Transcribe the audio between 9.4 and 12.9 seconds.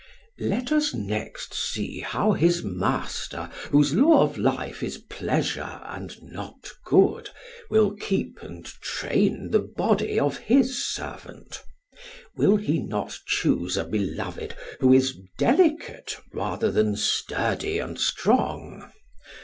the body of his servant. Will he